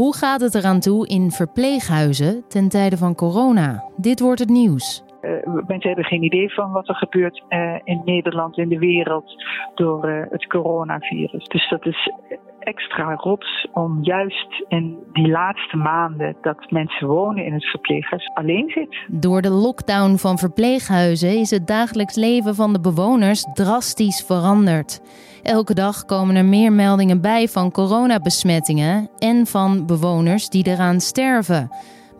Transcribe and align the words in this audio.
Hoe 0.00 0.16
gaat 0.16 0.40
het 0.40 0.54
eraan 0.54 0.80
toe 0.80 1.08
in 1.08 1.30
verpleeghuizen 1.30 2.44
ten 2.48 2.68
tijde 2.68 2.96
van 2.96 3.14
corona? 3.14 3.84
Dit 3.96 4.20
wordt 4.20 4.40
het 4.40 4.48
nieuws. 4.48 5.04
Uh, 5.22 5.30
mensen 5.66 5.88
hebben 5.88 6.04
geen 6.04 6.22
idee 6.22 6.54
van 6.54 6.70
wat 6.70 6.88
er 6.88 6.94
gebeurt 6.94 7.42
uh, 7.48 7.74
in 7.84 8.02
Nederland, 8.04 8.58
in 8.58 8.68
de 8.68 8.78
wereld, 8.78 9.44
door 9.74 10.08
uh, 10.08 10.22
het 10.30 10.46
coronavirus. 10.46 11.44
Dus 11.44 11.68
dat 11.68 11.86
is 11.86 12.12
extra 12.70 13.14
rots 13.14 13.68
om 13.72 13.98
juist 14.02 14.64
in 14.68 14.98
die 15.12 15.28
laatste 15.28 15.76
maanden 15.76 16.36
dat 16.40 16.70
mensen 16.70 17.06
wonen 17.06 17.44
in 17.44 17.52
het 17.52 17.64
verpleeghuis 17.64 18.30
alleen 18.34 18.68
zit. 18.68 18.96
Door 19.08 19.42
de 19.42 19.50
lockdown 19.50 20.16
van 20.16 20.38
verpleeghuizen 20.38 21.38
is 21.38 21.50
het 21.50 21.66
dagelijks 21.66 22.14
leven 22.14 22.54
van 22.54 22.72
de 22.72 22.80
bewoners 22.80 23.46
drastisch 23.52 24.24
veranderd. 24.26 25.00
Elke 25.42 25.74
dag 25.74 26.04
komen 26.04 26.36
er 26.36 26.44
meer 26.44 26.72
meldingen 26.72 27.20
bij 27.20 27.48
van 27.48 27.70
coronabesmettingen 27.70 29.08
en 29.18 29.46
van 29.46 29.86
bewoners 29.86 30.48
die 30.48 30.66
eraan 30.66 31.00
sterven. 31.00 31.70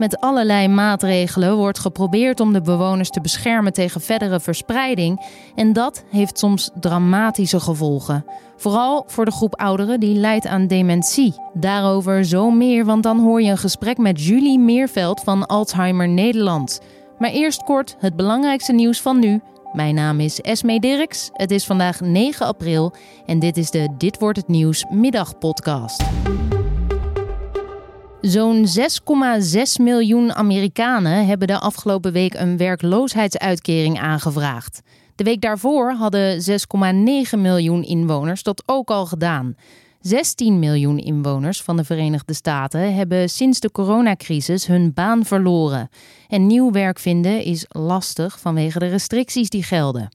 Met 0.01 0.21
allerlei 0.21 0.69
maatregelen 0.69 1.57
wordt 1.57 1.79
geprobeerd 1.79 2.41
om 2.41 2.53
de 2.53 2.61
bewoners 2.61 3.11
te 3.11 3.21
beschermen 3.21 3.73
tegen 3.73 4.01
verdere 4.01 4.41
verspreiding. 4.41 5.27
En 5.55 5.73
dat 5.73 6.05
heeft 6.11 6.39
soms 6.39 6.71
dramatische 6.75 7.61
gevolgen. 7.61 8.25
Vooral 8.57 9.05
voor 9.07 9.25
de 9.25 9.31
groep 9.31 9.61
ouderen 9.61 10.01
die 10.01 10.15
lijdt 10.15 10.47
aan 10.47 10.67
dementie. 10.67 11.35
Daarover 11.53 12.25
zo 12.25 12.51
meer, 12.51 12.85
want 12.85 13.03
dan 13.03 13.21
hoor 13.21 13.43
je 13.43 13.51
een 13.51 13.59
gesprek 13.59 13.99
met 13.99 14.25
Julie 14.25 14.59
Meerveld 14.59 15.21
van 15.21 15.47
Alzheimer 15.47 16.09
Nederland. 16.09 16.81
Maar 17.19 17.31
eerst 17.31 17.63
kort 17.63 17.97
het 17.99 18.17
belangrijkste 18.17 18.73
nieuws 18.73 19.01
van 19.01 19.19
nu. 19.19 19.41
Mijn 19.73 19.95
naam 19.95 20.21
is 20.21 20.41
Esme 20.41 20.81
Dirks. 20.81 21.31
Het 21.33 21.51
is 21.51 21.65
vandaag 21.65 22.01
9 22.01 22.47
april 22.47 22.93
en 23.27 23.39
dit 23.39 23.57
is 23.57 23.71
de 23.71 23.89
Dit 23.99 24.19
wordt 24.19 24.39
het 24.39 24.49
nieuws 24.49 24.85
middagpodcast. 24.91 26.03
Zo'n 28.21 28.67
6,6 28.67 29.83
miljoen 29.83 30.35
Amerikanen 30.35 31.27
hebben 31.27 31.49
de 31.49 31.59
afgelopen 31.59 32.13
week 32.13 32.35
een 32.35 32.57
werkloosheidsuitkering 32.57 34.01
aangevraagd. 34.01 34.81
De 35.15 35.25
week 35.25 35.41
daarvoor 35.41 35.93
hadden 35.93 36.43
6,9 37.35 37.39
miljoen 37.39 37.83
inwoners 37.83 38.43
dat 38.43 38.63
ook 38.67 38.91
al 38.91 39.07
gedaan. 39.07 39.55
16 40.01 40.59
miljoen 40.59 40.99
inwoners 40.99 41.63
van 41.63 41.77
de 41.77 41.85
Verenigde 41.85 42.35
Staten 42.35 42.95
hebben 42.95 43.31
sinds 43.31 43.61
de 43.61 43.71
coronacrisis 43.71 44.67
hun 44.67 44.95
baan 44.95 45.25
verloren. 45.25 45.89
En 46.29 46.47
nieuw 46.47 46.71
werk 46.71 46.99
vinden 46.99 47.45
is 47.45 47.65
lastig 47.69 48.41
vanwege 48.41 48.79
de 48.79 48.87
restricties 48.87 49.51
die 49.51 49.63
gelden. 49.63 50.09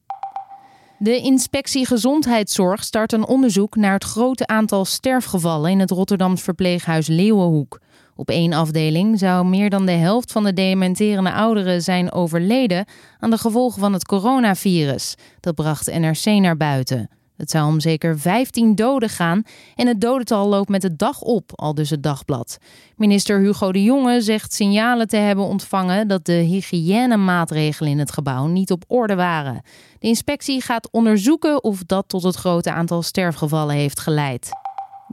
De 0.98 1.18
inspectie 1.18 1.86
Gezondheidszorg 1.86 2.84
start 2.84 3.14
een 3.14 3.28
onderzoek 3.28 3.76
naar 3.76 3.94
het 3.94 4.04
grote 4.04 4.48
aantal 4.48 4.86
sterfgevallen 4.86 5.72
in 5.72 5.80
het 5.80 5.92
Rotterdams 5.92 6.42
verpleeghuis 6.42 7.08
Leeuwenhoek. 7.08 7.80
Op 8.16 8.30
één 8.30 8.54
afdeling 8.54 9.20
zou 9.20 9.46
meer 9.46 9.70
dan 9.70 9.86
de 9.86 9.92
helft 9.92 10.32
van 10.32 10.44
de 10.44 10.54
dementerende 10.54 11.34
ouderen 11.34 11.82
zijn 11.82 12.12
overleden 12.12 12.86
aan 13.20 13.30
de 13.30 13.38
gevolgen 13.38 13.80
van 13.80 13.94
het 13.94 14.06
coronavirus. 14.06 15.16
Dat 15.40 15.56
bracht 15.56 16.00
NRC 16.00 16.26
naar 16.26 16.58
buiten. 16.58 17.10
Het 17.38 17.52
zou 17.52 17.68
om 17.68 17.80
zeker 17.80 18.20
15 18.20 18.76
doden 18.76 19.10
gaan 19.10 19.44
en 19.76 19.88
het 19.88 20.02
dodental 20.02 20.48
loopt 20.48 20.70
met 20.70 20.82
de 20.82 20.96
dag 20.96 21.22
op, 21.22 21.52
al 21.56 21.74
dus 21.74 21.90
het 21.90 22.04
dagblad. 22.04 22.58
Minister 22.96 23.40
Hugo 23.40 23.72
de 23.72 23.84
Jonge 23.84 24.22
zegt 24.22 24.54
signalen 24.54 25.08
te 25.08 25.18
hebben 25.18 25.46
ontvangen 25.46 26.08
dat 26.08 26.26
de 26.26 26.34
hygiënemaatregelen 26.34 27.92
in 27.92 28.00
het 28.00 28.12
gebouw 28.12 28.48
niet 28.48 28.72
op 28.72 28.84
orde 28.88 29.16
waren. 29.16 29.62
De 30.00 30.08
inspectie 30.08 30.62
gaat 30.62 30.92
onderzoeken 30.92 31.64
of 31.64 31.84
dat 31.84 32.10
tot 32.10 32.24
het 32.24 32.36
grote 32.36 32.72
aantal 32.72 33.02
sterfgevallen 33.02 33.76
heeft 33.76 34.00
geleid. 34.00 34.50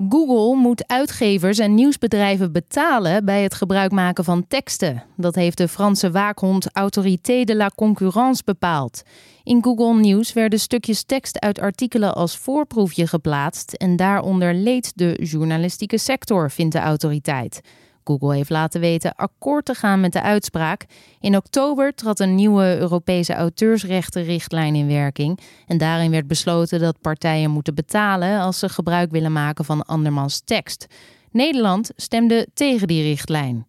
Google 0.08 0.56
moet 0.56 0.86
uitgevers 0.86 1.58
en 1.58 1.74
nieuwsbedrijven 1.74 2.52
betalen 2.52 3.24
bij 3.24 3.42
het 3.42 3.54
gebruik 3.54 3.92
maken 3.92 4.24
van 4.24 4.46
teksten. 4.48 5.04
Dat 5.16 5.34
heeft 5.34 5.58
de 5.58 5.68
Franse 5.68 6.10
waakhond 6.10 6.68
Autorité 6.72 7.44
de 7.44 7.56
la 7.56 7.70
Concurrence 7.74 8.42
bepaald. 8.44 9.02
In 9.44 9.62
Google 9.62 10.00
News 10.00 10.32
werden 10.32 10.60
stukjes 10.60 11.02
tekst 11.04 11.40
uit 11.40 11.60
artikelen 11.60 12.14
als 12.14 12.36
voorproefje 12.36 13.06
geplaatst 13.06 13.72
en 13.72 13.96
daaronder 13.96 14.54
leed 14.54 14.92
de 14.94 15.18
journalistieke 15.20 15.98
sector, 15.98 16.50
vindt 16.50 16.72
de 16.72 16.80
autoriteit. 16.80 17.60
Google 18.04 18.34
heeft 18.34 18.50
laten 18.50 18.80
weten 18.80 19.14
akkoord 19.16 19.64
te 19.64 19.74
gaan 19.74 20.00
met 20.00 20.12
de 20.12 20.22
uitspraak. 20.22 20.86
In 21.20 21.36
oktober 21.36 21.94
trad 21.94 22.20
een 22.20 22.34
nieuwe 22.34 22.76
Europese 22.78 23.34
auteursrechtenrichtlijn 23.34 24.74
in 24.74 24.86
werking. 24.86 25.38
En 25.66 25.78
daarin 25.78 26.10
werd 26.10 26.26
besloten 26.26 26.80
dat 26.80 27.00
partijen 27.00 27.50
moeten 27.50 27.74
betalen 27.74 28.40
als 28.40 28.58
ze 28.58 28.68
gebruik 28.68 29.10
willen 29.10 29.32
maken 29.32 29.64
van 29.64 29.84
andermans 29.84 30.40
tekst. 30.44 30.86
Nederland 31.30 31.90
stemde 31.96 32.46
tegen 32.54 32.86
die 32.86 33.02
richtlijn. 33.02 33.66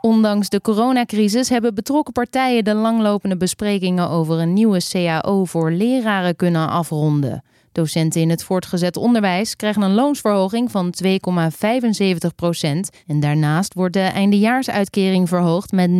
Ondanks 0.00 0.48
de 0.48 0.60
coronacrisis 0.60 1.48
hebben 1.48 1.74
betrokken 1.74 2.12
partijen 2.12 2.64
de 2.64 2.74
langlopende 2.74 3.36
besprekingen 3.36 4.08
over 4.08 4.38
een 4.38 4.52
nieuwe 4.52 4.80
CAO 4.90 5.44
voor 5.44 5.70
leraren 5.70 6.36
kunnen 6.36 6.68
afronden. 6.68 7.42
Docenten 7.72 8.20
in 8.20 8.30
het 8.30 8.44
voortgezet 8.44 8.96
onderwijs 8.96 9.56
krijgen 9.56 9.82
een 9.82 9.94
loonsverhoging 9.94 10.70
van 10.70 10.94
2,75 11.04 11.10
procent. 12.36 12.90
En 13.06 13.20
daarnaast 13.20 13.74
wordt 13.74 13.94
de 13.94 14.00
eindejaarsuitkering 14.00 15.28
verhoogd 15.28 15.72
met 15.72 15.90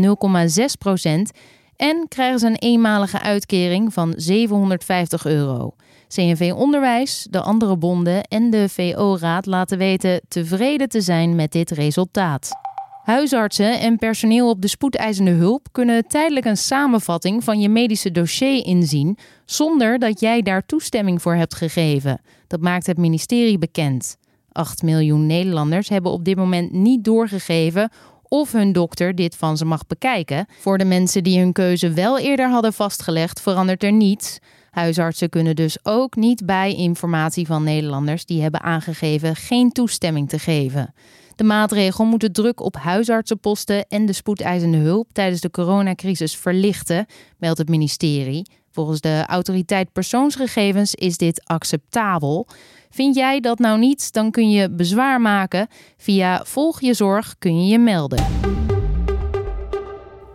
0,6 0.59 0.65
procent. 0.79 1.31
En 1.77 2.07
krijgen 2.09 2.39
ze 2.39 2.47
een 2.47 2.57
eenmalige 2.57 3.21
uitkering 3.21 3.93
van 3.93 4.15
750 4.17 5.27
euro. 5.27 5.75
CNV 6.09 6.53
Onderwijs, 6.57 7.27
de 7.31 7.41
andere 7.41 7.77
bonden 7.77 8.23
en 8.23 8.51
de 8.51 8.69
VO-raad 8.69 9.47
laten 9.47 9.79
weten 9.79 10.21
tevreden 10.29 10.89
te 10.89 11.01
zijn 11.01 11.35
met 11.35 11.53
dit 11.53 11.71
resultaat. 11.71 12.62
Huisartsen 13.03 13.81
en 13.81 13.99
personeel 13.99 14.49
op 14.49 14.61
de 14.61 14.69
spoedeisende 14.69 15.31
hulp 15.31 15.69
kunnen 15.73 16.07
tijdelijk 16.07 16.47
een 16.47 16.57
samenvatting 16.57 17.45
van 17.45 17.61
je 17.61 17.69
medische 17.69 18.11
dossier 18.11 18.67
inzien 18.67 19.19
zonder 19.45 19.99
dat 19.99 20.21
jij 20.21 20.43
daar 20.43 20.67
toestemming 20.67 21.23
voor 21.23 21.35
hebt 21.35 21.55
gegeven. 21.55 22.21
Dat 22.47 22.61
maakt 22.61 22.87
het 22.87 22.99
ministerie 22.99 23.59
bekend. 23.59 24.17
8 24.53 24.83
miljoen 24.83 25.27
Nederlanders 25.27 25.89
hebben 25.89 26.13
op 26.13 26.25
dit 26.25 26.37
moment 26.37 26.73
niet 26.73 27.05
doorgegeven 27.05 27.91
of 28.23 28.53
hun 28.53 28.73
dokter 28.73 29.15
dit 29.15 29.37
van 29.37 29.57
ze 29.57 29.65
mag 29.65 29.87
bekijken. 29.87 30.47
Voor 30.61 30.79
de 30.79 30.85
mensen 30.85 31.25
die 31.25 31.39
hun 31.39 31.53
keuze 31.53 31.93
wel 31.93 32.19
eerder 32.19 32.51
hadden 32.51 32.73
vastgelegd, 32.73 33.41
verandert 33.41 33.83
er 33.83 33.93
niets. 33.93 34.39
Huisartsen 34.71 35.29
kunnen 35.29 35.57
dus 35.57 35.79
ook 35.83 36.17
niet 36.17 36.47
bij 36.47 36.75
informatie 36.75 37.47
van 37.47 37.65
Nederlanders 37.65 38.25
die 38.25 38.43
hebben 38.43 38.63
aangegeven 38.63 39.37
geen 39.37 39.73
toestemming 39.73 40.29
te 40.29 40.39
geven. 40.39 40.95
De 41.37 41.45
maatregel 41.45 42.05
moet 42.05 42.21
de 42.21 42.31
druk 42.31 42.61
op 42.61 42.77
huisartsenposten 42.77 43.87
en 43.89 44.07
de 44.07 44.13
spoedeisende 44.13 44.77
hulp 44.77 45.13
tijdens 45.13 45.41
de 45.41 45.51
coronacrisis 45.51 46.37
verlichten, 46.37 47.07
meldt 47.39 47.59
het 47.59 47.69
ministerie. 47.69 48.47
Volgens 48.71 49.01
de 49.01 49.25
autoriteit 49.27 49.93
persoonsgegevens 49.93 50.95
is 50.95 51.17
dit 51.17 51.43
acceptabel. 51.45 52.47
Vind 52.91 53.15
jij 53.15 53.41
dat 53.41 53.59
nou 53.59 53.79
niet, 53.79 54.13
dan 54.13 54.31
kun 54.31 54.51
je 54.51 54.71
bezwaar 54.71 55.21
maken. 55.21 55.67
Via 55.97 56.45
Volg 56.45 56.81
je 56.81 56.95
Zorg 56.95 57.35
kun 57.39 57.63
je 57.65 57.73
je 57.73 57.79
melden. 57.79 58.25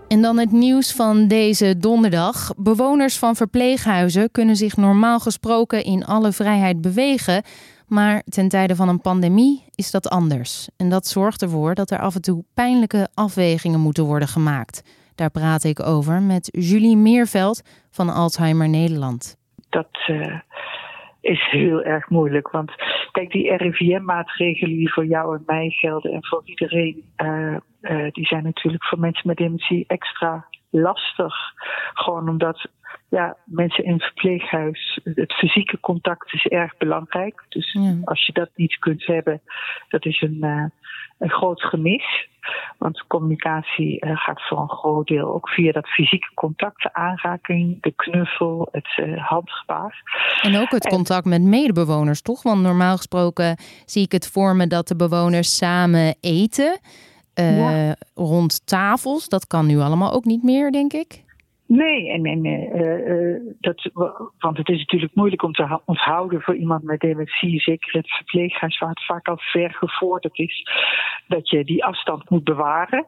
En 0.07 0.21
dan 0.21 0.37
het 0.37 0.51
nieuws 0.51 0.91
van 0.91 1.27
deze 1.27 1.77
donderdag. 1.77 2.53
Bewoners 2.57 3.17
van 3.17 3.35
verpleeghuizen 3.35 4.31
kunnen 4.31 4.55
zich 4.55 4.77
normaal 4.77 5.19
gesproken 5.19 5.83
in 5.83 6.05
alle 6.05 6.31
vrijheid 6.31 6.81
bewegen. 6.81 7.43
Maar 7.87 8.21
ten 8.25 8.49
tijde 8.49 8.75
van 8.75 8.89
een 8.89 9.01
pandemie 9.01 9.65
is 9.75 9.91
dat 9.91 10.09
anders. 10.09 10.69
En 10.77 10.89
dat 10.89 11.07
zorgt 11.07 11.41
ervoor 11.41 11.75
dat 11.75 11.91
er 11.91 11.99
af 11.99 12.15
en 12.15 12.21
toe 12.21 12.43
pijnlijke 12.53 13.07
afwegingen 13.13 13.79
moeten 13.79 14.03
worden 14.03 14.27
gemaakt. 14.27 14.83
Daar 15.15 15.31
praat 15.31 15.63
ik 15.63 15.79
over 15.83 16.21
met 16.21 16.49
Julie 16.51 16.97
Meerveld 16.97 17.61
van 17.91 18.09
Alzheimer 18.09 18.69
Nederland. 18.69 19.37
Dat 19.69 19.89
uh, 20.07 20.39
is 21.21 21.47
heel 21.51 21.83
erg 21.83 22.09
moeilijk. 22.09 22.51
Want 22.51 22.71
kijk, 23.11 23.31
die 23.31 23.55
RIVM-maatregelen 23.55 24.77
die 24.77 24.93
voor 24.93 25.05
jou 25.05 25.35
en 25.35 25.43
mij 25.45 25.69
gelden 25.69 26.11
en 26.11 26.25
voor 26.25 26.41
iedereen, 26.45 27.03
uh, 27.17 27.55
uh, 27.81 28.11
die 28.11 28.25
zijn 28.25 28.43
natuurlijk 28.43 28.85
voor 28.85 28.99
mensen 28.99 29.27
met 29.27 29.37
dementie 29.37 29.83
extra 29.87 30.45
lastig. 30.69 31.35
Gewoon 31.93 32.29
omdat 32.29 32.67
ja, 33.09 33.37
mensen 33.45 33.83
in 33.83 33.93
het 33.93 34.03
verpleeghuis, 34.03 34.99
het 35.03 35.33
fysieke 35.33 35.79
contact 35.79 36.33
is 36.33 36.45
erg 36.45 36.77
belangrijk. 36.77 37.45
Dus 37.49 37.77
als 38.03 38.25
je 38.25 38.33
dat 38.33 38.49
niet 38.55 38.77
kunt 38.79 39.05
hebben, 39.05 39.41
dat 39.89 40.05
is 40.05 40.21
een, 40.21 40.37
uh, 40.41 40.63
een 41.17 41.29
groot 41.29 41.63
gemis. 41.63 42.27
Want 42.77 43.07
communicatie 43.07 44.05
uh, 44.05 44.17
gaat 44.17 44.47
voor 44.47 44.59
een 44.59 44.69
groot 44.69 45.07
deel 45.07 45.33
ook 45.33 45.49
via 45.49 45.71
dat 45.71 45.87
fysieke 45.87 46.33
contact, 46.33 46.83
de 46.83 46.93
aanraking, 46.93 47.81
de 47.81 47.93
knuffel, 47.95 48.67
het 48.71 48.97
uh, 48.97 49.27
handgebaar. 49.27 50.01
En 50.41 50.55
ook 50.55 50.71
het 50.71 50.87
contact 50.87 51.25
met 51.25 51.41
medebewoners, 51.41 52.21
toch? 52.21 52.43
Want 52.43 52.61
normaal 52.61 52.95
gesproken 52.95 53.57
zie 53.85 54.03
ik 54.03 54.11
het 54.11 54.27
voor 54.27 54.55
me 54.55 54.67
dat 54.67 54.87
de 54.87 54.95
bewoners 54.95 55.57
samen 55.57 56.15
eten. 56.21 56.79
Ja. 57.33 57.95
rond 58.15 58.67
tafels. 58.67 59.29
Dat 59.29 59.47
kan 59.47 59.65
nu 59.65 59.79
allemaal 59.79 60.13
ook 60.13 60.25
niet 60.25 60.43
meer, 60.43 60.71
denk 60.71 60.93
ik. 60.93 61.25
Nee, 61.67 62.11
en, 62.11 62.25
en 62.25 62.45
uh, 62.45 63.05
uh, 63.05 63.41
dat, 63.59 63.89
want 64.37 64.57
het 64.57 64.69
is 64.69 64.77
natuurlijk 64.77 65.15
moeilijk 65.15 65.43
om 65.43 65.51
te 65.51 65.79
onthouden 65.85 66.41
voor 66.41 66.55
iemand 66.55 66.83
met 66.83 66.99
dementie, 66.99 67.59
zeker 67.59 67.93
het 67.93 68.09
verpleeghuis 68.09 68.79
waar 68.79 68.89
het 68.89 69.05
vaak 69.05 69.27
al 69.27 69.37
ver 69.37 69.73
gevorderd 69.73 70.37
is, 70.37 70.67
dat 71.27 71.49
je 71.49 71.63
die 71.63 71.85
afstand 71.85 72.29
moet 72.29 72.43
bewaren. 72.43 73.07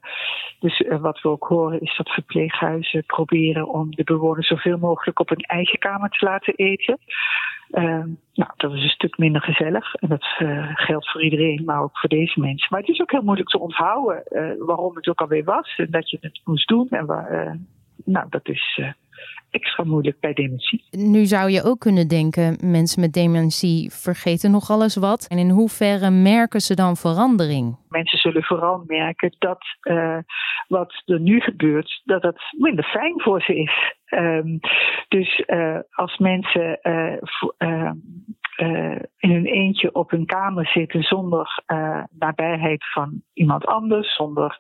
Dus 0.59 0.83
wat 1.01 1.21
we 1.21 1.29
ook 1.29 1.47
horen 1.47 1.81
is 1.81 1.97
dat 1.97 2.09
verpleeghuizen 2.09 3.06
proberen 3.06 3.67
om 3.67 3.91
de 3.95 4.03
bewoners 4.03 4.47
zoveel 4.47 4.77
mogelijk 4.77 5.19
op 5.19 5.29
hun 5.29 5.41
eigen 5.41 5.79
kamer 5.79 6.09
te 6.09 6.25
laten 6.25 6.55
eten. 6.55 6.97
nou, 8.33 8.51
dat 8.57 8.73
is 8.73 8.83
een 8.83 8.89
stuk 8.89 9.17
minder 9.17 9.41
gezellig 9.41 9.95
en 9.95 10.09
dat 10.09 10.25
geldt 10.73 11.12
voor 11.12 11.23
iedereen, 11.23 11.63
maar 11.65 11.81
ook 11.81 12.00
voor 12.00 12.09
deze 12.09 12.39
mensen. 12.39 12.67
Maar 12.69 12.79
het 12.79 12.89
is 12.89 13.01
ook 13.01 13.12
heel 13.12 13.23
moeilijk 13.23 13.50
te 13.50 13.59
onthouden 13.59 14.23
waarom 14.65 14.95
het 14.95 15.07
ook 15.07 15.21
alweer 15.21 15.44
was 15.44 15.75
en 15.77 15.91
dat 15.91 16.09
je 16.09 16.17
het 16.21 16.41
moest 16.44 16.67
doen 16.67 16.88
en 16.89 17.05
waar 17.05 17.57
nou, 18.06 18.25
dat 18.30 18.48
is 18.48 18.78
uh, 18.80 18.92
extra 19.50 19.84
moeilijk 19.84 20.19
bij 20.19 20.34
dementie. 20.34 20.84
Nu 20.92 21.25
zou 21.25 21.50
je 21.50 21.63
ook 21.63 21.80
kunnen 21.80 22.07
denken, 22.07 22.57
mensen 22.62 23.01
met 23.01 23.13
dementie 23.13 23.92
vergeten 23.92 24.51
nog 24.51 24.69
alles 24.69 24.96
wat. 24.96 25.28
En 25.28 25.38
in 25.38 25.50
hoeverre 25.50 26.10
merken 26.10 26.60
ze 26.62 26.75
dan 26.75 26.96
verandering? 26.96 27.78
Mensen 27.90 28.18
zullen 28.18 28.44
vooral 28.44 28.84
merken 28.88 29.36
dat 29.40 29.63
uh, 29.84 30.18
wat 30.68 31.01
er 31.06 31.19
nu 31.19 31.40
gebeurt, 31.40 32.01
dat 32.04 32.22
het 32.22 32.42
minder 32.57 32.84
fijn 32.84 33.22
voor 33.22 33.42
ze 33.42 33.56
is. 33.56 33.98
Um, 34.10 34.60
dus 35.07 35.44
uh, 35.48 35.80
als 35.90 36.18
mensen 36.18 36.80
uh, 36.81 37.92
in 39.18 39.31
hun 39.31 39.46
eentje 39.46 39.94
op 39.94 40.10
hun 40.10 40.25
kamer 40.25 40.68
zitten 40.68 41.04
zonder 41.04 41.63
nabijheid 42.10 42.92
van 42.92 43.22
iemand 43.34 43.66
anders, 43.66 44.16
zonder 44.16 44.56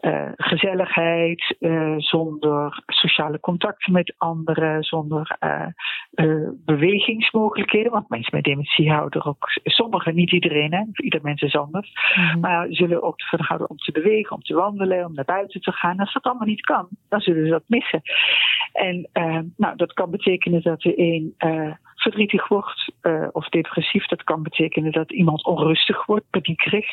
uh, 0.00 0.30
gezelligheid, 0.36 1.56
zonder 1.96 2.82
sociale 2.86 3.40
contacten 3.40 3.92
met 3.92 4.14
anderen, 4.18 4.82
zonder 4.82 5.36
bewegingsmogelijkheden. 6.64 7.92
Want 7.92 8.08
mensen 8.08 8.34
met 8.34 8.44
dementie 8.44 8.90
houden 8.90 9.20
er 9.20 9.26
ook, 9.26 9.50
sommigen, 9.64 10.14
niet 10.14 10.32
iedereen, 10.32 10.72
hè, 10.74 10.84
ieder 10.92 11.22
mens 11.22 11.42
is 11.42 11.56
anders, 11.56 11.92
mm-hmm. 12.16 12.40
maar 12.40 12.66
zullen 12.70 13.02
ook 13.02 13.20
ervan 13.20 13.46
houden 13.46 13.70
om 13.70 13.76
te 13.76 13.92
bewegen, 13.92 14.36
om 14.36 14.42
te 14.42 14.54
wandelen, 14.54 15.06
om 15.06 15.14
naar 15.14 15.24
buiten 15.24 15.60
te 15.60 15.72
gaan. 15.72 15.98
Als 15.98 16.12
dat 16.12 16.22
allemaal 16.22 16.46
niet 16.46 16.64
kan, 16.64 16.88
dan 17.08 17.20
zullen 17.20 17.44
ze 17.44 17.50
dat 17.50 17.64
missen. 17.66 18.02
En 18.72 19.08
nou, 19.56 19.76
dat 19.76 19.92
kan 19.92 20.10
betekenen 20.10 20.62
dat 20.62 20.84
er 20.84 20.92
een 20.96 21.34
verdrietig 21.98 22.48
wordt 22.48 22.92
uh, 23.02 23.28
of 23.32 23.48
depressief. 23.48 24.06
Dat 24.06 24.24
kan 24.24 24.42
betekenen 24.42 24.92
dat 24.92 25.12
iemand 25.12 25.44
onrustig 25.44 26.06
wordt, 26.06 26.30
paniekerig. 26.30 26.86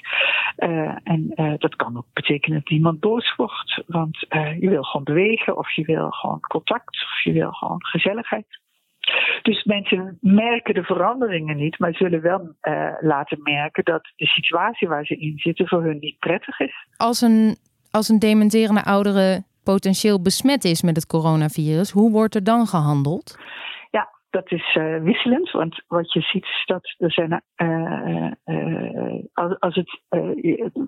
Uh, 0.58 0.96
en 1.04 1.32
uh, 1.36 1.54
dat 1.58 1.76
kan 1.76 1.98
ook 1.98 2.08
betekenen 2.14 2.60
dat 2.60 2.70
iemand 2.70 3.00
boos 3.00 3.36
wordt. 3.36 3.84
Want 3.88 4.20
je 4.60 4.70
wil 4.70 4.84
gewoon 4.84 5.04
bewegen 5.04 5.58
of 5.58 5.72
je 5.72 5.86
wil 5.86 6.10
gewoon 6.10 6.40
contact 6.40 7.04
of 7.04 7.24
je 7.24 7.32
wil 7.32 7.52
gewoon 7.52 7.86
gezelligheid. 7.86 8.46
Dus 9.42 9.64
mensen 9.64 10.18
merken 10.22 10.74
de 10.74 10.84
veranderingen 10.84 11.58
niet, 11.58 11.80
maar 11.80 11.94
zullen 11.94 12.22
wel 12.22 12.56
laten 13.00 13.40
merken 13.44 13.84
dat 13.84 14.12
de 14.16 14.26
situatie 14.26 14.88
waar 14.88 15.06
ze 15.06 15.16
in 15.16 15.38
zitten 15.38 15.68
voor 15.68 15.84
hun 15.84 15.98
niet 16.00 16.20
prettig 16.20 16.60
is. 16.60 16.74
Als 16.98 17.22
een, 17.22 17.56
als 17.92 18.10
een 18.10 18.20
dementerende 18.20 18.84
oudere 18.84 19.44
potentieel 19.64 20.22
besmet 20.22 20.64
is 20.64 20.82
met 20.82 20.96
het 20.96 21.08
coronavirus, 21.08 21.92
hoe 21.92 22.12
wordt 22.12 22.36
er 22.36 22.44
dan 22.44 22.66
gehandeld? 22.66 23.38
Dat 24.36 24.52
is 24.52 24.76
uh, 24.76 25.02
wisselend, 25.02 25.52
want 25.52 25.84
wat 25.88 26.14
je 26.14 26.22
ziet 26.22 26.44
is 26.44 26.64
dat 26.66 26.96
er 26.98 27.12
zijn, 27.12 27.44
uh, 27.56 28.32
als, 29.34 29.60
als 29.60 29.76
het 29.76 30.02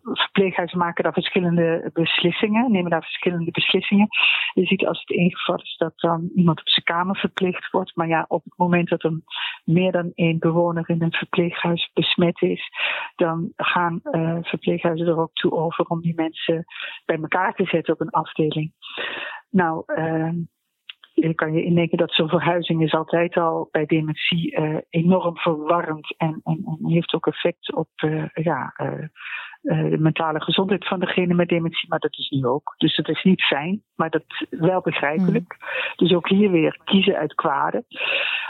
verpleeghuizen 0.01 0.77
maken 0.77 1.03
daar 1.03 1.13
verschillende 1.13 1.89
beslissingen, 1.93 2.71
nemen 2.71 2.91
daar 2.91 3.03
verschillende 3.03 3.51
beslissingen. 3.51 4.07
Je 4.53 4.65
ziet 4.65 4.85
als 4.85 4.99
het 4.99 5.09
ingevat 5.09 5.61
is 5.61 5.75
dat 5.77 5.93
dan 5.95 6.29
iemand 6.35 6.59
op 6.59 6.69
zijn 6.69 6.85
kamer 6.85 7.15
verplicht 7.15 7.71
wordt, 7.71 7.95
maar 7.95 8.07
ja, 8.07 8.25
op 8.27 8.43
het 8.43 8.57
moment 8.57 8.89
dat 8.89 9.03
er 9.03 9.21
meer 9.63 9.91
dan 9.91 10.11
één 10.15 10.39
bewoner 10.39 10.89
in 10.89 11.01
een 11.01 11.13
verpleeghuis 11.13 11.91
besmet 11.93 12.41
is, 12.41 12.69
dan 13.15 13.51
gaan 13.55 13.99
verpleeghuizen 14.41 15.07
er 15.07 15.19
ook 15.19 15.33
toe 15.33 15.51
over 15.51 15.85
om 15.85 16.01
die 16.01 16.15
mensen 16.15 16.65
bij 17.05 17.17
elkaar 17.17 17.53
te 17.53 17.65
zetten 17.65 17.93
op 17.93 18.01
een 18.01 18.09
afdeling. 18.09 18.73
Nou, 19.49 19.83
je 21.19 21.33
kan 21.33 21.53
je 21.53 21.63
indenken 21.63 21.97
dat 21.97 22.13
zo'n 22.13 22.29
verhuizing 22.29 22.83
is 22.83 22.93
altijd 22.93 23.35
al 23.35 23.67
bij 23.71 23.85
dementie 23.85 24.59
uh, 24.59 24.77
enorm 24.89 25.37
verwarrend 25.37 26.15
en, 26.17 26.41
en, 26.43 26.61
en, 26.65 26.91
heeft 26.91 27.13
ook 27.13 27.27
effect 27.27 27.73
op 27.73 27.89
uh, 28.05 28.25
ja, 28.33 28.73
uh, 28.77 29.05
de 29.61 29.97
mentale 29.99 30.41
gezondheid 30.41 30.87
van 30.87 30.99
degene 30.99 31.33
met 31.33 31.49
dementie, 31.49 31.89
maar 31.89 31.99
dat 31.99 32.17
is 32.17 32.29
nu 32.29 32.45
ook. 32.45 32.75
Dus 32.77 32.95
dat 32.95 33.09
is 33.09 33.23
niet 33.23 33.41
fijn, 33.41 33.83
maar 33.95 34.09
dat 34.09 34.23
is 34.27 34.45
wel 34.49 34.81
begrijpelijk. 34.81 35.55
Mm. 35.59 35.95
Dus 35.95 36.13
ook 36.13 36.29
hier 36.29 36.51
weer 36.51 36.79
kiezen 36.83 37.17
uit 37.17 37.35
kwade. 37.35 37.83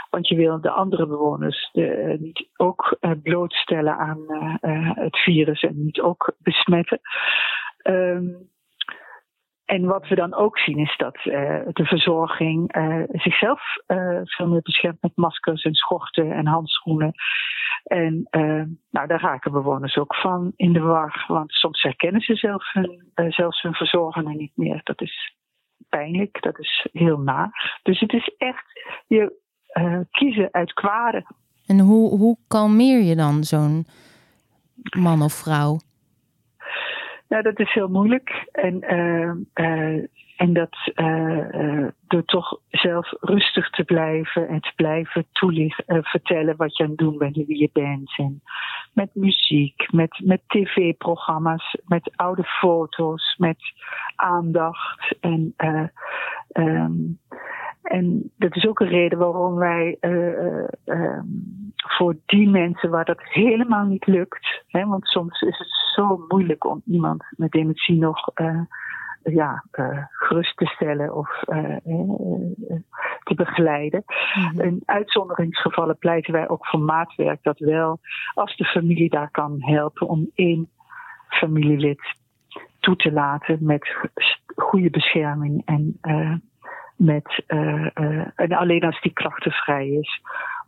Want 0.09 0.27
je 0.27 0.35
wil 0.35 0.61
de 0.61 0.71
andere 0.71 1.07
bewoners 1.07 1.69
de, 1.71 2.17
niet 2.19 2.47
ook 2.57 2.97
blootstellen 3.23 3.97
aan 3.97 4.19
het 4.95 5.17
virus 5.17 5.61
en 5.61 5.83
niet 5.83 6.01
ook 6.01 6.33
besmetten. 6.39 6.99
Um, 7.83 8.49
en 9.67 9.85
wat 9.85 10.07
we 10.07 10.15
dan 10.15 10.33
ook 10.33 10.59
zien 10.59 10.77
is 10.77 10.97
dat 10.97 11.15
uh, 11.15 11.59
de 11.73 11.85
verzorging 11.85 12.75
uh, 12.77 13.03
zichzelf 13.11 13.61
uh, 13.87 14.19
veel 14.23 14.47
meer 14.47 14.61
beschermt 14.61 15.01
met 15.01 15.15
maskers 15.15 15.63
en 15.63 15.73
schorten 15.73 16.31
en 16.31 16.45
handschoenen. 16.45 17.13
En 17.83 18.27
nou, 18.89 19.07
daar 19.07 19.21
raken 19.21 19.51
bewoners 19.51 19.97
ook 19.97 20.15
van 20.15 20.53
in 20.55 20.73
de 20.73 20.79
war, 20.79 21.25
want 21.27 21.51
soms 21.51 21.81
herkennen 21.81 22.21
ze 22.21 22.59
hun, 22.73 23.31
zelfs 23.33 23.61
hun 23.61 23.73
verzorger 23.73 24.35
niet 24.35 24.51
meer. 24.55 24.81
Dat 24.83 25.01
is 25.01 25.35
pijnlijk, 25.89 26.41
dat 26.41 26.59
is 26.59 26.87
heel 26.91 27.17
naar. 27.17 27.79
Dus 27.83 27.99
het 27.99 28.13
is 28.13 28.35
echt 28.37 28.65
je 29.07 29.33
kiezen 30.11 30.49
uit 30.51 30.73
kwade. 30.73 31.25
En 31.65 31.79
hoe, 31.79 32.17
hoe 32.17 32.37
kalmeer 32.47 33.01
je 33.01 33.15
dan 33.15 33.43
zo'n 33.43 33.85
man 34.97 35.21
of 35.21 35.33
vrouw? 35.33 35.79
Nou, 37.27 37.43
dat 37.43 37.59
is 37.59 37.73
heel 37.73 37.87
moeilijk. 37.87 38.47
En, 38.51 38.93
uh, 38.93 39.31
uh, 39.65 40.03
en 40.37 40.53
dat 40.53 40.91
uh, 40.95 41.87
door 42.07 42.25
toch 42.25 42.59
zelf 42.69 43.13
rustig 43.19 43.69
te 43.69 43.83
blijven 43.83 44.47
en 44.47 44.61
te 44.61 44.71
blijven 44.75 45.25
toelichten, 45.31 46.03
vertellen 46.03 46.55
wat 46.55 46.77
je 46.77 46.83
aan 46.83 46.89
het 46.89 46.97
doen 46.97 47.17
bent 47.17 47.35
en 47.35 47.45
wie 47.45 47.57
je 47.57 47.69
bent. 47.73 48.17
En 48.17 48.41
met 48.93 49.09
muziek, 49.13 49.91
met, 49.91 50.21
met 50.23 50.41
tv-programma's, 50.47 51.75
met 51.85 52.11
oude 52.15 52.43
foto's, 52.43 53.35
met 53.37 53.57
aandacht. 54.15 55.15
En 55.19 55.53
um, 56.53 57.19
en 57.87 58.31
dat 58.37 58.55
is 58.55 58.67
ook 58.67 58.79
een 58.79 58.87
reden 58.87 59.17
waarom 59.17 59.55
wij 59.55 59.97
uh, 60.01 60.63
uh, 60.85 61.19
voor 61.75 62.15
die 62.25 62.49
mensen 62.49 62.89
waar 62.89 63.05
dat 63.05 63.21
helemaal 63.23 63.85
niet 63.85 64.07
lukt, 64.07 64.63
hè, 64.67 64.85
want 64.85 65.07
soms 65.07 65.41
is 65.41 65.57
het 65.57 65.67
zo 65.95 66.25
moeilijk 66.27 66.65
om 66.65 66.81
iemand 66.85 67.23
met 67.29 67.51
dementie 67.51 67.97
nog 67.97 68.31
uh, 68.35 68.61
ja, 69.23 69.63
gerust 70.11 70.57
te 70.57 70.65
stellen 70.65 71.15
of 71.15 71.43
te 73.23 73.33
begeleiden. 73.35 74.03
Mm 74.33 74.61
In 74.61 74.81
uitzonderingsgevallen 74.85 75.97
pleiten 75.97 76.33
wij 76.33 76.49
ook 76.49 76.65
voor 76.65 76.79
maatwerk 76.79 77.43
dat 77.43 77.59
wel, 77.59 77.99
als 78.33 78.55
de 78.55 78.65
familie 78.65 79.09
daar 79.09 79.31
kan 79.31 79.55
helpen, 79.59 80.07
om 80.07 80.31
één 80.35 80.69
familielid 81.29 82.15
toe 82.79 82.95
te 82.95 83.11
laten 83.11 83.57
met 83.61 83.95
goede 84.55 84.89
bescherming 84.89 85.61
en 85.65 85.99
met, 86.97 87.43
uh, 87.47 87.87
uh, 87.95 88.27
en 88.35 88.51
alleen 88.51 88.83
als 88.83 89.01
die 89.01 89.13
krachtenvrij 89.13 89.87
is, 89.87 90.21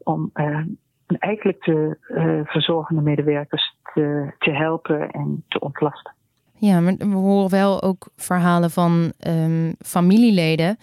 om 0.03 0.31
uh, 0.33 0.59
eigenlijk 1.07 1.63
de 1.63 1.97
verzorgende 2.45 3.01
medewerkers 3.01 3.75
te, 3.93 4.33
te 4.37 4.51
helpen 4.51 5.11
en 5.11 5.43
te 5.47 5.59
ontlasten. 5.59 6.13
Ja, 6.53 6.79
maar 6.79 6.95
we 6.97 7.15
horen 7.15 7.49
wel 7.49 7.81
ook 7.81 8.09
verhalen 8.15 8.71
van 8.71 9.13
um, 9.27 9.75
familieleden 9.79 10.77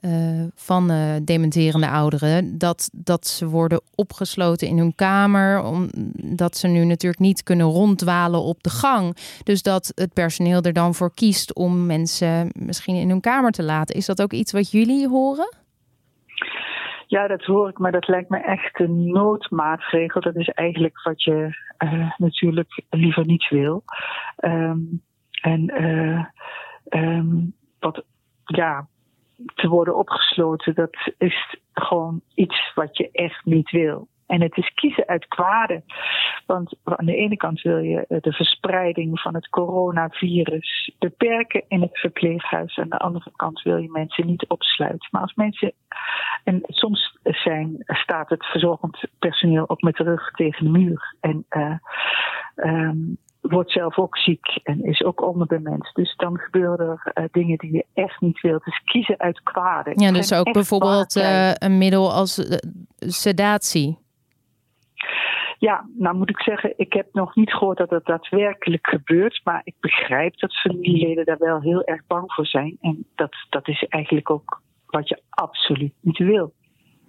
uh, 0.00 0.44
van 0.54 0.90
uh, 0.90 1.14
dementerende 1.22 1.88
ouderen. 1.88 2.58
Dat, 2.58 2.90
dat 2.92 3.26
ze 3.26 3.48
worden 3.48 3.80
opgesloten 3.94 4.68
in 4.68 4.78
hun 4.78 4.94
kamer. 4.94 5.62
Omdat 5.62 6.56
ze 6.56 6.68
nu 6.68 6.84
natuurlijk 6.84 7.22
niet 7.22 7.42
kunnen 7.42 7.66
ronddwalen 7.66 8.42
op 8.42 8.62
de 8.62 8.70
gang. 8.70 9.16
Dus 9.44 9.62
dat 9.62 9.92
het 9.94 10.12
personeel 10.12 10.62
er 10.62 10.72
dan 10.72 10.94
voor 10.94 11.14
kiest 11.14 11.54
om 11.54 11.86
mensen 11.86 12.48
misschien 12.52 12.94
in 12.94 13.08
hun 13.08 13.20
kamer 13.20 13.50
te 13.50 13.62
laten. 13.62 13.94
Is 13.94 14.06
dat 14.06 14.22
ook 14.22 14.32
iets 14.32 14.52
wat 14.52 14.70
jullie 14.70 15.08
horen? 15.08 15.56
Ja, 17.06 17.26
dat 17.26 17.44
hoor 17.44 17.68
ik, 17.68 17.78
maar 17.78 17.92
dat 17.92 18.08
lijkt 18.08 18.28
me 18.28 18.38
echt 18.38 18.80
een 18.80 19.12
noodmaatregel. 19.12 20.20
Dat 20.20 20.36
is 20.36 20.48
eigenlijk 20.48 21.02
wat 21.02 21.22
je 21.22 21.56
uh, 21.78 22.12
natuurlijk 22.16 22.82
liever 22.90 23.26
niet 23.26 23.48
wil. 23.48 23.84
Um, 24.44 25.02
en 25.40 25.84
um, 26.90 27.54
wat, 27.78 28.04
ja, 28.44 28.88
te 29.54 29.68
worden 29.68 29.96
opgesloten, 29.96 30.74
dat 30.74 31.12
is 31.18 31.56
gewoon 31.72 32.20
iets 32.34 32.72
wat 32.74 32.96
je 32.96 33.10
echt 33.12 33.44
niet 33.44 33.70
wil. 33.70 34.08
En 34.26 34.42
het 34.42 34.56
is 34.56 34.74
kiezen 34.74 35.06
uit 35.06 35.28
kwade. 35.28 35.82
Want 36.46 36.74
aan 36.84 37.06
de 37.06 37.16
ene 37.16 37.36
kant 37.36 37.62
wil 37.62 37.78
je 37.78 38.04
de 38.20 38.32
verspreiding 38.32 39.20
van 39.20 39.34
het 39.34 39.48
coronavirus 39.48 40.92
beperken 40.98 41.64
in 41.68 41.80
het 41.80 41.98
verpleeghuis. 41.98 42.78
Aan 42.78 42.88
de 42.88 42.98
andere 42.98 43.30
kant 43.36 43.62
wil 43.62 43.76
je 43.76 43.90
mensen 43.90 44.26
niet 44.26 44.48
opsluiten. 44.48 45.08
Maar 45.10 45.22
als 45.22 45.34
mensen, 45.34 45.72
en 46.44 46.60
soms 46.66 47.18
zijn, 47.22 47.82
staat 47.86 48.28
het 48.28 48.46
verzorgend 48.46 49.04
personeel 49.18 49.68
ook 49.68 49.82
met 49.82 49.96
de 49.96 50.04
rug 50.04 50.30
tegen 50.30 50.64
de 50.64 50.78
muur. 50.78 51.16
En 51.20 51.46
uh, 51.50 51.74
um, 52.56 53.18
wordt 53.50 53.70
zelf 53.70 53.98
ook 53.98 54.16
ziek 54.16 54.60
en 54.62 54.84
is 54.84 55.02
ook 55.02 55.22
onderbemens. 55.22 55.92
Dus 55.92 56.16
dan 56.16 56.38
gebeuren 56.38 56.78
er 56.88 57.12
uh, 57.14 57.24
dingen 57.32 57.58
die 57.58 57.72
je 57.72 57.84
echt 57.94 58.20
niet 58.20 58.40
wilt. 58.40 58.64
Dus 58.64 58.82
kiezen 58.84 59.18
uit 59.18 59.42
kwade. 59.42 59.92
Ja, 59.94 60.12
dus 60.12 60.32
ook 60.32 60.52
bijvoorbeeld 60.52 61.16
uh, 61.16 61.52
een 61.54 61.78
middel 61.78 62.12
als 62.12 62.38
uh, 62.38 62.56
sedatie. 62.98 63.98
Ja, 65.58 65.86
nou 65.98 66.16
moet 66.16 66.30
ik 66.30 66.40
zeggen, 66.40 66.72
ik 66.76 66.92
heb 66.92 67.06
nog 67.12 67.34
niet 67.34 67.52
gehoord 67.52 67.78
dat 67.78 67.90
het 67.90 68.04
daadwerkelijk 68.04 68.86
gebeurt. 68.86 69.40
Maar 69.44 69.60
ik 69.64 69.74
begrijp 69.80 70.38
dat 70.38 70.60
familieleden 70.60 71.24
daar 71.24 71.38
wel 71.38 71.60
heel 71.60 71.84
erg 71.84 72.02
bang 72.06 72.32
voor 72.32 72.46
zijn. 72.46 72.76
En 72.80 73.06
dat, 73.14 73.36
dat 73.48 73.68
is 73.68 73.84
eigenlijk 73.88 74.30
ook 74.30 74.60
wat 74.86 75.08
je 75.08 75.22
absoluut 75.30 75.92
niet 76.00 76.18
wil. 76.18 76.52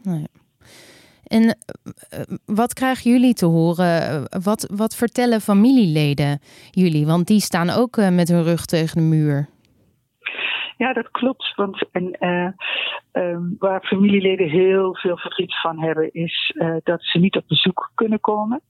Nee. 0.03 0.27
En 1.29 1.43
uh, 1.43 2.37
wat 2.45 2.73
krijgen 2.73 3.11
jullie 3.11 3.33
te 3.33 3.45
horen? 3.45 4.23
Wat, 4.43 4.71
wat 4.75 4.95
vertellen 4.95 5.41
familieleden 5.41 6.39
jullie? 6.71 7.05
Want 7.05 7.27
die 7.27 7.39
staan 7.39 7.69
ook 7.69 7.97
uh, 7.97 8.09
met 8.09 8.27
hun 8.27 8.43
rug 8.43 8.65
tegen 8.65 8.97
de 8.97 9.03
muur. 9.03 9.49
Ja, 10.77 10.93
dat 10.93 11.11
klopt. 11.11 11.55
Want 11.55 11.85
en, 11.91 12.15
uh, 12.19 12.49
um, 13.23 13.55
waar 13.59 13.81
familieleden 13.81 14.49
heel 14.49 14.95
veel 14.95 15.17
verdriet 15.17 15.59
van 15.59 15.79
hebben, 15.79 16.13
is 16.13 16.55
dat 16.83 17.03
ze 17.03 17.19
niet 17.19 17.35
op 17.35 17.43
bezoek 17.47 17.91
kunnen 17.95 18.19
komen. 18.19 18.61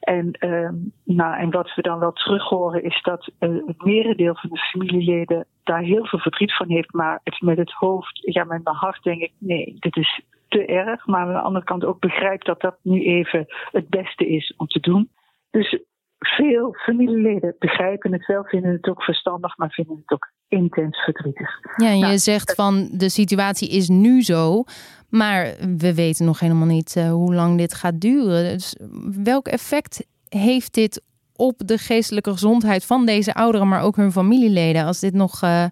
En, 0.00 0.36
um, 0.40 0.92
nou, 1.04 1.38
en 1.38 1.50
wat 1.50 1.74
we 1.74 1.82
dan 1.82 1.98
wel 1.98 2.12
terug 2.12 2.48
horen, 2.48 2.82
is 2.82 3.02
dat 3.02 3.30
het 3.38 3.84
merendeel 3.84 4.36
van 4.36 4.50
de 4.50 4.58
familieleden 4.58 5.46
daar 5.64 5.82
heel 5.82 6.06
veel 6.06 6.18
verdriet 6.18 6.56
van 6.56 6.70
heeft. 6.70 6.92
Maar 6.92 7.20
het 7.24 7.40
met 7.40 7.56
het 7.56 7.72
hoofd, 7.72 8.20
ja, 8.22 8.44
met 8.44 8.64
mijn 8.64 8.76
hart 8.76 9.02
denk 9.02 9.20
ik, 9.20 9.32
nee, 9.38 9.76
dit 9.78 9.96
is 9.96 10.20
te 10.56 10.66
erg. 10.66 11.06
Maar 11.06 11.20
aan 11.20 11.32
de 11.32 11.40
andere 11.40 11.64
kant 11.64 11.84
ook 11.84 12.00
begrijp 12.00 12.44
dat 12.44 12.60
dat 12.60 12.76
nu 12.82 13.02
even 13.02 13.46
het 13.70 13.88
beste 13.88 14.28
is 14.28 14.54
om 14.56 14.66
te 14.66 14.80
doen. 14.80 15.10
Dus 15.50 15.78
veel 16.18 16.74
familieleden 16.74 17.56
begrijpen 17.58 18.12
het 18.12 18.26
wel, 18.26 18.44
vinden 18.44 18.72
het 18.72 18.88
ook 18.88 19.02
verstandig, 19.02 19.56
maar 19.56 19.70
vinden 19.70 19.96
het 19.96 20.10
ook 20.12 20.32
intens 20.48 20.98
verdrietig. 20.98 21.60
Ja, 21.76 21.88
en 21.88 21.98
je 21.98 22.04
nou, 22.04 22.18
zegt 22.18 22.54
van 22.54 22.88
de 22.92 23.08
situatie 23.08 23.68
is 23.70 23.88
nu 23.88 24.22
zo, 24.22 24.64
maar 25.10 25.54
we 25.78 25.94
weten 25.94 26.26
nog 26.26 26.40
helemaal 26.40 26.66
niet 26.66 26.94
uh, 26.96 27.10
hoe 27.10 27.34
lang 27.34 27.58
dit 27.58 27.74
gaat 27.74 28.00
duren. 28.00 28.52
Dus 28.52 28.76
welk 29.24 29.46
effect 29.48 30.06
heeft 30.28 30.74
dit 30.74 31.02
op 31.36 31.54
de 31.58 31.78
geestelijke 31.78 32.30
gezondheid 32.30 32.86
van 32.86 33.06
deze 33.06 33.34
ouderen, 33.34 33.68
maar 33.68 33.82
ook 33.82 33.96
hun 33.96 34.12
familieleden, 34.12 34.84
als 34.84 35.00
dit 35.00 35.14
nog 35.14 35.42
uh, 35.42 35.64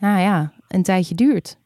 nou 0.00 0.20
ja, 0.20 0.52
een 0.68 0.82
tijdje 0.82 1.14
duurt? 1.14 1.58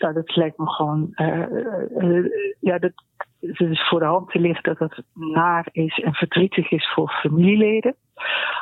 Nou, 0.00 0.14
dat 0.14 0.36
lijkt 0.36 0.58
me 0.58 0.66
gewoon. 0.70 1.12
Uh, 1.14 2.24
ja, 2.60 2.78
dat, 2.78 2.92
het 3.40 3.60
is 3.60 3.88
voor 3.88 3.98
de 3.98 4.04
hand 4.04 4.30
te 4.30 4.38
liggen 4.38 4.62
dat 4.62 4.78
het 4.78 5.04
naar 5.14 5.68
is 5.72 5.98
en 5.98 6.14
verdrietig 6.14 6.70
is 6.70 6.92
voor 6.94 7.10
familieleden. 7.10 7.94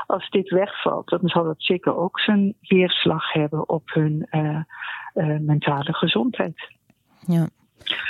Als 0.07 0.31
dit 0.31 0.51
wegvalt, 0.51 1.09
dan 1.09 1.21
zal 1.23 1.45
dat 1.45 1.63
zeker 1.63 1.97
ook 1.97 2.21
zijn 2.21 2.55
weerslag 2.61 3.33
hebben 3.33 3.69
op 3.69 3.83
hun 3.85 4.27
uh, 4.31 4.61
mentale 5.39 5.93
gezondheid. 5.93 6.73
Ja. 7.27 7.49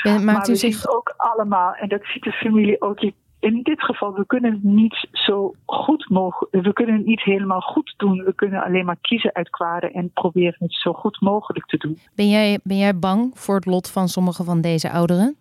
Maakt 0.02 0.24
maar 0.24 0.46
we 0.46 0.54
zich... 0.54 0.88
ook 0.88 1.14
allemaal, 1.16 1.74
en 1.74 1.88
dat 1.88 2.04
ziet 2.04 2.22
de 2.22 2.32
familie 2.32 2.80
ook 2.80 3.00
in 3.40 3.62
dit 3.62 3.82
geval, 3.82 4.14
we 4.14 4.26
kunnen 4.26 4.52
het 4.52 4.62
niet 4.62 5.08
zo 5.12 5.54
goed 5.64 6.08
mogelijk, 6.08 6.64
we 6.64 6.72
kunnen 6.72 6.96
het 6.96 7.06
niet 7.06 7.22
helemaal 7.22 7.60
goed 7.60 7.94
doen. 7.96 8.24
We 8.24 8.34
kunnen 8.34 8.64
alleen 8.64 8.84
maar 8.84 8.98
kiezen 9.00 9.34
uit 9.34 9.50
kwade 9.50 9.90
en 9.90 10.10
proberen 10.10 10.56
het 10.58 10.74
zo 10.74 10.92
goed 10.92 11.20
mogelijk 11.20 11.66
te 11.66 11.76
doen. 11.76 11.98
Ben 12.14 12.28
jij, 12.28 12.58
ben 12.62 12.78
jij 12.78 12.98
bang 12.98 13.30
voor 13.34 13.54
het 13.54 13.66
lot 13.66 13.90
van 13.90 14.08
sommige 14.08 14.44
van 14.44 14.60
deze 14.60 14.90
ouderen? 14.90 15.36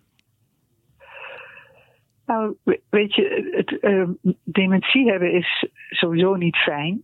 Nou, 2.26 2.56
weet 2.90 3.14
je, 3.14 3.48
het, 3.50 3.84
uh, 3.84 4.08
dementie 4.44 5.10
hebben 5.10 5.32
is 5.32 5.68
sowieso 5.90 6.34
niet 6.34 6.56
fijn. 6.56 7.02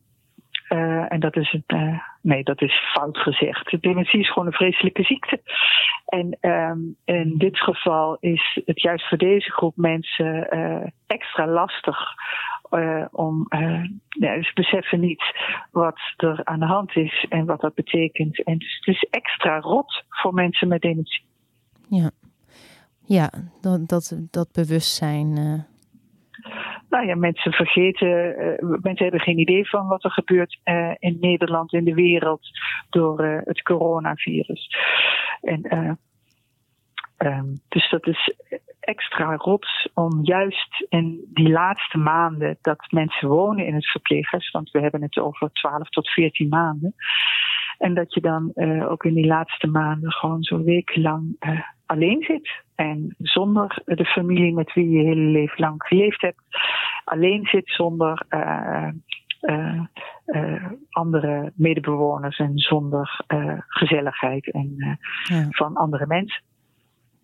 Uh, 0.68 1.12
en 1.12 1.21
dat 1.21 1.37
is 1.37 1.52
een, 1.52 1.64
uh, 1.66 1.99
nee, 2.21 2.42
dat 2.42 2.62
is 2.62 2.92
fout 2.92 3.18
gezegd. 3.18 3.83
Dementie 3.83 4.21
is 4.21 4.33
gewoon 4.33 4.47
een 4.47 4.52
vreselijke 4.52 5.02
ziekte. 5.02 5.40
En 6.06 6.37
um, 6.40 6.97
in 7.04 7.35
dit 7.38 7.59
geval 7.59 8.16
is 8.21 8.61
het 8.64 8.80
juist 8.80 9.09
voor 9.09 9.18
deze 9.18 9.50
groep 9.50 9.76
mensen 9.76 10.56
uh, 10.56 10.87
extra 11.06 11.47
lastig. 11.47 11.99
om, 13.11 13.47
ze 14.18 14.50
beseffen 14.54 15.00
niet 15.00 15.23
wat 15.71 15.99
er 16.16 16.44
aan 16.44 16.59
de 16.59 16.66
hand 16.66 16.97
is 16.97 17.26
en 17.28 17.44
wat 17.44 17.61
dat 17.61 17.75
betekent. 17.75 18.42
En 18.42 18.59
dus 18.59 18.76
het 18.85 18.94
is 18.94 19.06
extra 19.11 19.59
rot 19.61 20.04
voor 20.09 20.35
mensen 20.35 20.68
met 20.68 20.80
dementie. 20.80 21.25
Ja. 21.88 22.11
Ja, 23.06 23.30
dat, 23.61 23.88
dat, 23.88 24.16
dat 24.30 24.52
bewustzijn. 24.52 25.64
Nou 26.95 27.07
ja, 27.07 27.17
mensen 27.17 27.53
vergeten, 27.53 28.09
uh, 28.09 28.79
mensen 28.83 29.03
hebben 29.03 29.21
geen 29.21 29.39
idee 29.39 29.69
van 29.69 29.87
wat 29.87 30.05
er 30.05 30.11
gebeurt 30.11 30.59
uh, 30.65 30.93
in 30.99 31.17
Nederland, 31.21 31.73
in 31.73 31.85
de 31.85 31.95
wereld, 31.95 32.49
door 32.91 33.43
het 33.45 33.63
coronavirus. 33.63 34.77
En, 35.41 35.99
um, 37.19 37.61
dus 37.69 37.91
dat 37.91 38.07
is 38.07 38.35
extra 38.81 39.37
rot 39.37 39.67
om 39.95 40.21
juist 40.23 40.87
in 40.89 41.31
die 41.33 41.49
laatste 41.49 41.99
maanden 41.99 42.59
dat 42.61 42.87
mensen 42.91 43.29
wonen 43.29 43.67
in 43.67 43.75
het 43.75 43.91
verpleeghuis, 43.91 44.51
want 44.51 44.71
we 44.71 44.81
hebben 44.81 45.03
het 45.03 45.19
over 45.19 45.51
12 45.53 45.89
tot 45.89 46.09
14 46.09 46.49
maanden. 46.49 46.95
En 47.79 47.95
dat 47.95 48.15
je 48.15 48.21
dan 48.21 48.53
ook 48.89 49.05
in 49.05 49.15
die 49.15 49.27
laatste 49.27 49.67
maanden 49.67 50.13
gewoon 50.13 50.43
zo'n 50.43 50.65
week 50.65 50.97
lang 50.97 51.37
alleen 51.87 52.23
zit. 52.23 52.62
En 52.75 53.14
zonder 53.19 53.83
de 53.85 54.05
familie 54.05 54.55
met 54.55 54.73
wie 54.73 54.91
je 54.91 54.99
je 54.99 55.05
hele 55.05 55.31
leven 55.31 55.61
lang 55.61 55.83
geleefd 55.83 56.21
hebt. 56.21 56.41
Alleen 57.05 57.47
zit 57.47 57.69
zonder 57.69 58.26
uh, 58.31 58.88
uh, 59.41 59.81
uh, 60.26 60.64
andere 60.91 61.53
medebewoners 61.55 62.38
en 62.38 62.59
zonder 62.59 63.25
gezelligheid 63.69 64.53
en, 64.53 64.75
ja. 65.25 65.47
van 65.50 65.75
andere 65.75 66.07
mensen. 66.07 66.43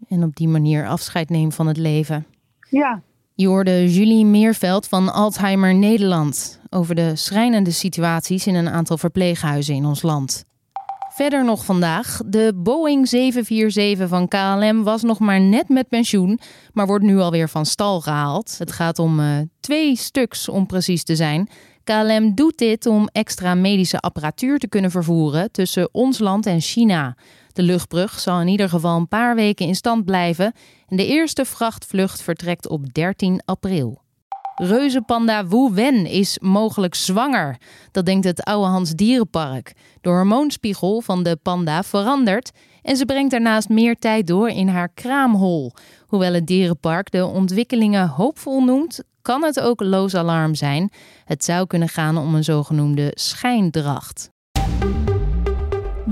En 0.09 0.23
op 0.23 0.35
die 0.37 0.49
manier 0.49 0.87
afscheid 0.87 1.29
nemen 1.29 1.52
van 1.52 1.67
het 1.67 1.76
leven. 1.76 2.26
Ja. 2.71 3.02
Je 3.35 3.47
hoorde 3.47 3.93
Julie 3.93 4.25
Meerveld 4.25 4.88
van 4.88 5.12
Alzheimer 5.12 5.75
Nederland 5.75 6.62
over 6.71 6.95
de 6.95 7.17
schrijnende 7.17 7.71
situaties 7.71 8.47
in 8.47 8.55
een 8.55 8.69
aantal 8.69 8.99
verpleeghuizen 8.99 9.75
in 9.75 9.85
ons 9.85 10.02
land. 10.02 10.50
Verder 11.12 11.45
nog 11.45 11.64
vandaag. 11.64 12.21
De 12.26 12.52
Boeing 12.57 13.09
747 13.09 14.09
van 14.09 14.29
KLM 14.29 14.83
was 14.83 15.02
nog 15.02 15.19
maar 15.19 15.40
net 15.40 15.69
met 15.69 15.88
pensioen, 15.88 16.40
maar 16.73 16.87
wordt 16.87 17.05
nu 17.05 17.19
alweer 17.19 17.49
van 17.49 17.67
stal 17.67 18.00
gehaald. 18.00 18.59
Het 18.59 18.73
gaat 18.73 18.99
om 18.99 19.21
uh, 19.21 19.38
twee 19.61 19.97
stuks 19.97 20.49
om 20.49 20.67
precies 20.67 21.05
te 21.05 21.17
zijn. 21.17 21.49
KLM 21.85 22.35
doet 22.35 22.59
dit 22.59 22.87
om 22.87 23.09
extra 23.12 23.55
medische 23.55 24.00
apparatuur 24.00 24.59
te 24.59 24.69
kunnen 24.69 24.90
vervoeren 24.90 25.50
tussen 25.50 25.88
ons 25.93 26.19
land 26.19 26.47
en 26.47 26.61
China. 26.61 27.17
De 27.52 27.62
luchtbrug 27.62 28.21
zal 28.21 28.40
in 28.40 28.49
ieder 28.49 28.69
geval 28.69 28.97
een 28.97 29.09
paar 29.09 29.35
weken 29.35 29.67
in 29.67 29.75
stand 29.75 30.05
blijven 30.05 30.52
en 30.88 30.97
de 30.97 31.07
eerste 31.07 31.45
vrachtvlucht 31.45 32.23
vertrekt 32.23 32.69
op 32.69 32.95
13 32.95 33.43
april. 33.45 34.02
Reuzenpanda 34.62 35.47
Wu 35.47 35.71
Wen 35.73 36.07
is 36.07 36.38
mogelijk 36.38 36.95
zwanger. 36.95 37.57
Dat 37.90 38.07
denkt 38.07 38.25
het 38.25 38.45
Oude 38.45 38.71
Hans 38.71 38.90
Dierenpark. 38.90 39.73
De 40.00 40.09
hormoonspiegel 40.09 41.00
van 41.00 41.23
de 41.23 41.37
panda 41.43 41.83
verandert 41.83 42.50
en 42.83 42.97
ze 42.97 43.05
brengt 43.05 43.31
daarnaast 43.31 43.69
meer 43.69 43.97
tijd 43.97 44.26
door 44.26 44.49
in 44.49 44.69
haar 44.69 44.88
kraamhol. 44.88 45.73
Hoewel 46.07 46.33
het 46.33 46.47
dierenpark 46.47 47.11
de 47.11 47.26
ontwikkelingen 47.26 48.09
hoopvol 48.09 48.64
noemt, 48.64 49.02
kan 49.23 49.43
het 49.43 49.61
ook 49.61 49.81
loos 49.81 50.14
alarm 50.14 50.55
zijn. 50.55 50.93
Het 51.25 51.45
zou 51.45 51.67
kunnen 51.67 51.88
gaan 51.88 52.19
om 52.19 52.35
een 52.35 52.45
zogenoemde 52.45 53.11
schijndracht. 53.14 54.31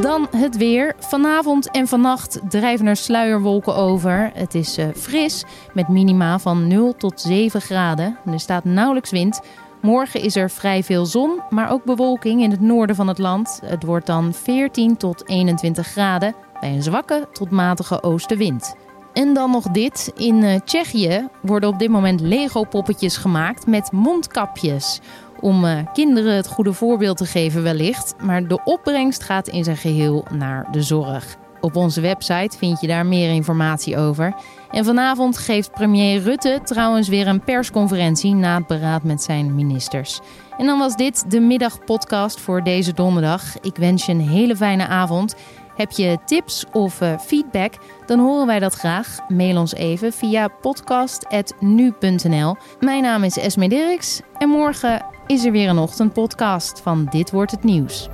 Dan 0.00 0.28
het 0.37 0.57
weer. 0.57 0.95
Vanavond 0.99 1.71
en 1.71 1.88
vannacht 1.88 2.40
drijven 2.49 2.87
er 2.87 2.97
sluierwolken 2.97 3.76
over. 3.76 4.31
Het 4.35 4.55
is 4.55 4.78
uh, 4.78 4.87
fris 4.97 5.45
met 5.73 5.88
minima 5.88 6.38
van 6.38 6.67
0 6.67 6.95
tot 6.97 7.21
7 7.21 7.61
graden. 7.61 8.19
Er 8.33 8.40
staat 8.40 8.64
nauwelijks 8.64 9.11
wind. 9.11 9.40
Morgen 9.83 10.21
is 10.21 10.37
er 10.37 10.50
vrij 10.50 10.83
veel 10.83 11.07
zon, 11.07 11.40
maar 11.50 11.71
ook 11.71 11.85
bewolking 11.85 12.43
in 12.43 12.50
het 12.50 12.61
noorden 12.61 12.97
van 12.97 13.09
het 13.09 13.19
land. 13.19 13.61
Het 13.64 13.83
wordt 13.83 14.07
dan 14.07 14.35
14 14.35 14.97
tot 14.97 15.28
21 15.28 15.87
graden 15.87 16.35
bij 16.61 16.73
een 16.73 16.83
zwakke 16.83 17.28
tot 17.33 17.50
matige 17.50 18.02
oostenwind. 18.02 18.75
En 19.12 19.35
dan 19.35 19.50
nog 19.50 19.64
dit. 19.64 20.12
In 20.17 20.43
uh, 20.43 20.61
Tsjechië 20.64 21.28
worden 21.43 21.69
op 21.69 21.78
dit 21.78 21.90
moment 21.90 22.21
Lego-poppetjes 22.21 23.17
gemaakt 23.17 23.67
met 23.67 23.93
mondkapjes 23.93 25.00
om 25.40 25.64
uh, 25.64 25.78
kinderen 25.92 26.35
het 26.35 26.49
goede 26.49 26.73
voorbeeld 26.73 27.16
te 27.16 27.26
geven 27.26 27.62
wellicht. 27.62 28.14
Maar 28.23 28.47
de 28.47 28.64
opbrengst 28.64 29.23
gaat 29.23 29.49
in 29.49 29.64
zijn 29.64 29.76
geheel 29.76 30.25
naar 30.30 30.68
de 30.71 30.83
zorg. 30.83 31.37
Op 31.61 31.76
onze 31.76 32.00
website 32.00 32.59
vind 32.59 32.80
je 32.80 32.87
daar 32.87 33.07
meer 33.07 33.30
informatie 33.30 33.97
over. 33.97 34.35
En 34.71 34.85
vanavond 34.85 35.38
geeft 35.38 35.71
premier 35.71 36.21
Rutte 36.21 36.61
trouwens 36.64 37.09
weer 37.09 37.26
een 37.26 37.45
persconferentie 37.45 38.35
na 38.35 38.57
het 38.57 38.66
beraad 38.66 39.02
met 39.02 39.23
zijn 39.23 39.54
ministers. 39.54 40.21
En 40.59 40.66
dan 40.66 40.78
was 40.78 40.97
dit 40.97 41.30
de 41.30 41.40
middagpodcast 41.40 42.40
voor 42.40 42.62
deze 42.62 42.92
donderdag. 42.92 43.61
Ik 43.61 43.76
wens 43.76 44.07
je 44.07 44.12
een 44.12 44.28
hele 44.28 44.57
fijne 44.57 44.87
avond. 44.87 45.35
Heb 45.76 45.90
je 45.90 46.18
tips 46.25 46.64
of 46.73 47.00
uh, 47.00 47.18
feedback? 47.18 47.73
Dan 48.07 48.18
horen 48.18 48.47
wij 48.47 48.59
dat 48.59 48.75
graag. 48.75 49.18
Mail 49.28 49.59
ons 49.59 49.75
even 49.75 50.12
via 50.12 50.49
podcast.nu.nl. 50.49 52.57
Mijn 52.80 53.02
naam 53.02 53.25
is 53.25 53.37
Esme 53.37 53.68
Dirks 53.68 54.21
en 54.38 54.49
morgen 54.49 55.04
is 55.28 55.44
er 55.44 55.52
weer 55.52 55.68
een 55.68 55.78
ochtendpodcast 55.78 56.80
van 56.80 57.06
Dit 57.11 57.30
wordt 57.30 57.50
het 57.50 57.64
nieuws. 57.64 58.08